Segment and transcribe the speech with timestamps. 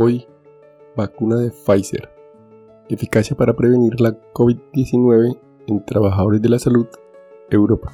[0.00, 0.28] Hoy,
[0.96, 2.08] vacuna de Pfizer.
[2.88, 6.86] Eficacia para prevenir la COVID-19 en trabajadores de la salud,
[7.50, 7.92] Europa.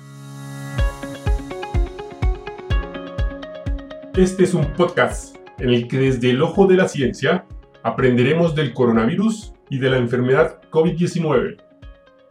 [4.15, 7.47] Este es un podcast en el que desde el ojo de la ciencia
[7.83, 11.57] aprenderemos del coronavirus y de la enfermedad COVID-19.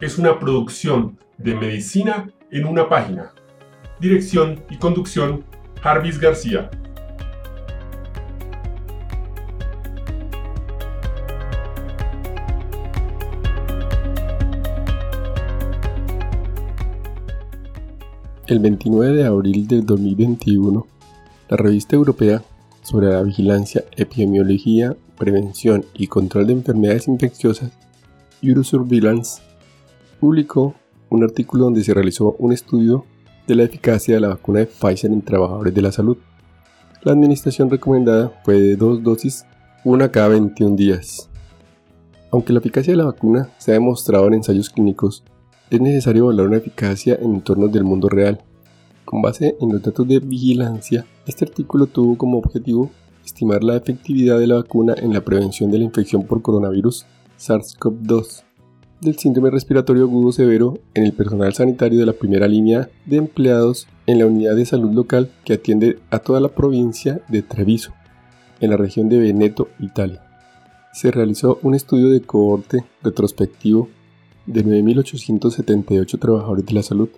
[0.00, 3.32] Es una producción de medicina en una página.
[3.98, 5.44] Dirección y conducción,
[5.82, 6.70] Jarvis García.
[18.46, 20.86] El 29 de abril del 2021,
[21.48, 22.42] la revista europea
[22.82, 27.72] sobre la vigilancia, epidemiología, prevención y control de enfermedades infecciosas,
[28.42, 29.40] Eurosurveillance,
[30.20, 30.74] publicó
[31.08, 33.06] un artículo donde se realizó un estudio
[33.46, 36.18] de la eficacia de la vacuna de Pfizer en trabajadores de la salud.
[37.02, 39.46] La administración recomendada fue de dos dosis,
[39.84, 41.30] una cada 21 días.
[42.30, 45.24] Aunque la eficacia de la vacuna se ha demostrado en ensayos clínicos
[45.70, 48.40] es necesario evaluar una eficacia en entornos del mundo real.
[49.04, 52.90] Con base en los datos de vigilancia, este artículo tuvo como objetivo
[53.24, 57.06] estimar la efectividad de la vacuna en la prevención de la infección por coronavirus
[57.38, 58.44] SARS-CoV-2
[59.00, 63.86] del síndrome respiratorio agudo severo en el personal sanitario de la primera línea de empleados
[64.06, 67.92] en la unidad de salud local que atiende a toda la provincia de Treviso,
[68.60, 70.22] en la región de Veneto, Italia.
[70.92, 73.88] Se realizó un estudio de cohorte retrospectivo
[74.46, 77.08] de 9.878 trabajadores de la salud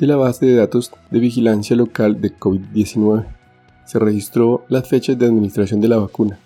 [0.00, 3.26] de la base de datos de vigilancia local de COVID-19.
[3.84, 6.38] Se registró las fechas de administración de la vacuna.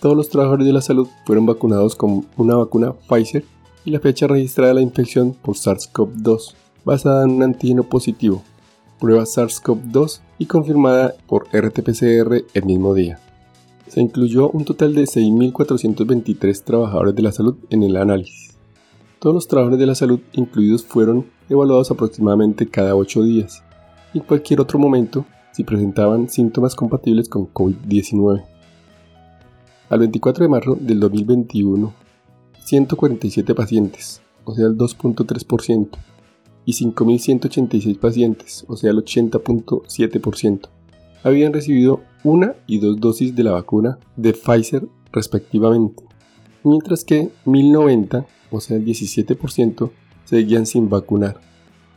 [0.00, 3.44] Todos los trabajadores de la salud fueron vacunados con una vacuna Pfizer
[3.84, 8.42] y la fecha registrada de la infección por SARS-CoV-2, basada en un antígeno positivo,
[8.98, 13.20] prueba SARS-CoV-2 y confirmada por RT-PCR el mismo día.
[13.86, 18.59] Se incluyó un total de 6.423 trabajadores de la salud en el análisis.
[19.20, 23.62] Todos los trabajadores de la salud incluidos fueron evaluados aproximadamente cada 8 días
[24.14, 28.42] y en cualquier otro momento si presentaban síntomas compatibles con COVID-19.
[29.90, 31.92] Al 24 de marzo del 2021,
[32.64, 35.90] 147 pacientes, o sea el 2.3%,
[36.64, 40.68] y 5.186 pacientes, o sea el 80.7%,
[41.24, 46.04] habían recibido una y dos dosis de la vacuna de Pfizer respectivamente,
[46.64, 49.90] mientras que 1.090 o sea el 17%,
[50.24, 51.40] seguían sin vacunar.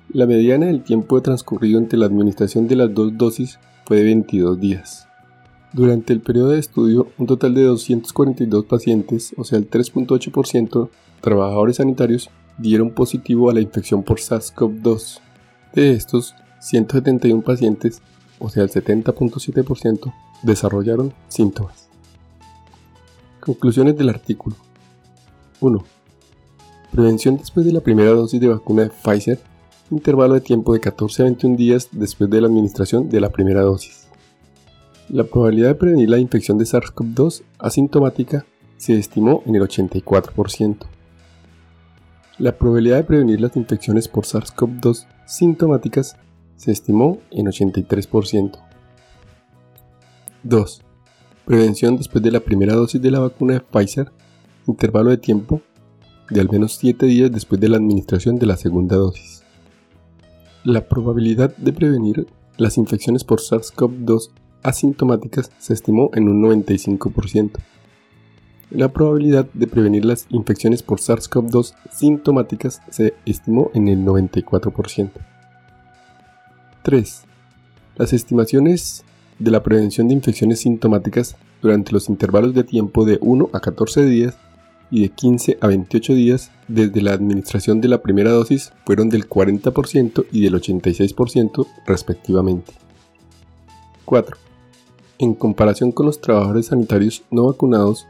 [0.10, 4.60] La mediana del tiempo transcurrido entre la administración de las dos dosis fue de 22
[4.60, 5.08] días.
[5.74, 11.78] Durante el periodo de estudio, un total de 242 pacientes, o sea el 3.8%, trabajadores
[11.78, 15.20] sanitarios, dieron positivo a la infección por SARS-CoV-2.
[15.74, 18.02] De estos, 171 pacientes,
[18.38, 20.14] o sea el 70.7%,
[20.44, 21.93] desarrollaron síntomas.
[23.46, 24.56] Conclusiones del artículo.
[25.60, 25.84] 1.
[26.94, 29.38] Prevención después de la primera dosis de vacuna de Pfizer,
[29.92, 33.60] intervalo de tiempo de 14 a 21 días después de la administración de la primera
[33.60, 34.08] dosis.
[35.10, 38.46] La probabilidad de prevenir la infección de SARS-CoV-2 asintomática
[38.78, 40.78] se estimó en el 84%.
[42.38, 46.16] La probabilidad de prevenir las infecciones por SARS-CoV-2 sintomáticas
[46.56, 48.58] se estimó en 83%.
[50.44, 50.83] 2.
[51.46, 54.12] Prevención después de la primera dosis de la vacuna de Pfizer,
[54.66, 55.62] intervalo de tiempo
[56.30, 59.44] de al menos 7 días después de la administración de la segunda dosis.
[60.64, 62.28] La probabilidad de prevenir
[62.58, 64.30] las infecciones por SARS-CoV-2
[64.64, 67.52] asintomáticas se estimó en un 95%.
[68.72, 75.12] La probabilidad de prevenir las infecciones por SARS-CoV-2 sintomáticas se estimó en el 94%.
[76.84, 77.24] 3.
[77.98, 79.04] Las estimaciones
[79.40, 84.06] de la prevención de infecciones sintomáticas durante los intervalos de tiempo de 1 a 14
[84.06, 84.38] días
[84.92, 89.28] y de 15 a 28 días desde la administración de la primera dosis fueron del
[89.28, 92.74] 40% y del 86% respectivamente.
[94.06, 94.38] 4.
[95.20, 98.06] En comparación con los trabajadores sanitarios no vacunados,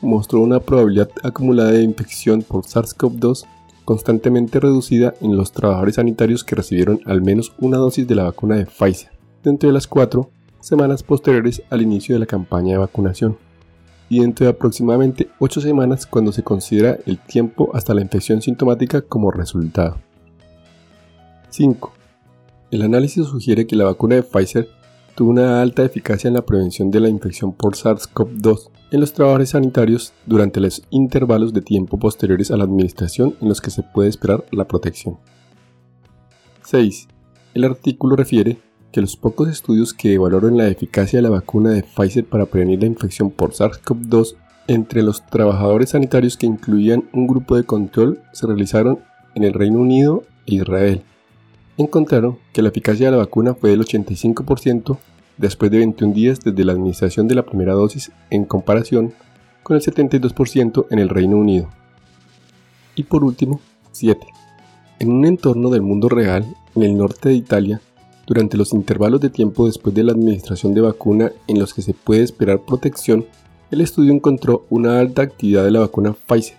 [0.00, 3.46] mostró una probabilidad acumulada de infección por SARS-CoV-2
[3.84, 8.56] constantemente reducida en los trabajadores sanitarios que recibieron al menos una dosis de la vacuna
[8.56, 9.10] de Pfizer,
[9.42, 10.30] dentro de las cuatro
[10.64, 13.36] semanas posteriores al inicio de la campaña de vacunación
[14.08, 19.02] y dentro de aproximadamente 8 semanas cuando se considera el tiempo hasta la infección sintomática
[19.02, 19.96] como resultado.
[21.50, 21.92] 5.
[22.70, 24.68] El análisis sugiere que la vacuna de Pfizer
[25.14, 29.50] tuvo una alta eficacia en la prevención de la infección por SARS-CoV-2 en los trabajadores
[29.50, 34.08] sanitarios durante los intervalos de tiempo posteriores a la administración en los que se puede
[34.08, 35.18] esperar la protección.
[36.62, 37.08] 6.
[37.52, 38.56] El artículo refiere
[38.94, 42.78] que los pocos estudios que evaluaron la eficacia de la vacuna de Pfizer para prevenir
[42.78, 44.36] la infección por SARS-CoV-2
[44.68, 49.00] entre los trabajadores sanitarios que incluían un grupo de control se realizaron
[49.34, 51.02] en el Reino Unido e Israel.
[51.76, 54.96] Encontraron que la eficacia de la vacuna fue del 85%
[55.38, 59.12] después de 21 días desde la administración de la primera dosis en comparación
[59.64, 61.68] con el 72% en el Reino Unido.
[62.94, 63.60] Y por último,
[63.90, 64.24] 7.
[65.00, 66.46] En un entorno del mundo real,
[66.76, 67.80] en el norte de Italia,
[68.26, 71.94] durante los intervalos de tiempo después de la administración de vacuna en los que se
[71.94, 73.26] puede esperar protección,
[73.70, 76.56] el estudio encontró una alta actividad de la vacuna Pfizer.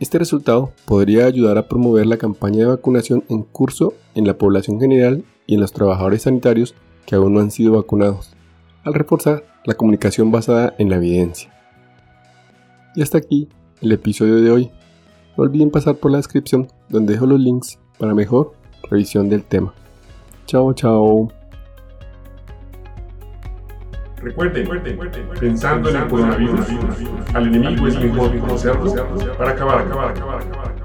[0.00, 4.80] Este resultado podría ayudar a promover la campaña de vacunación en curso en la población
[4.80, 6.74] general y en los trabajadores sanitarios
[7.06, 8.30] que aún no han sido vacunados,
[8.84, 11.52] al reforzar la comunicación basada en la evidencia.
[12.94, 13.48] Y hasta aquí
[13.80, 14.70] el episodio de hoy.
[15.36, 18.52] No olviden pasar por la descripción donde dejo los links para mejor
[18.90, 19.74] revisión del tema.
[20.46, 21.28] Chao, chao.
[24.16, 24.68] Recuerden,
[25.40, 26.66] pensando en el coronavirus,
[27.34, 28.94] al enemigo es mejor conocerlo
[29.36, 30.81] para acabar, acabar, acabar, acabar.